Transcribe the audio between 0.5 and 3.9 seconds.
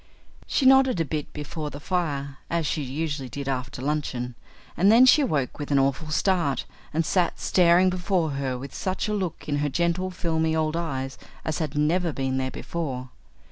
nodded a bit before the fire, as she usually did after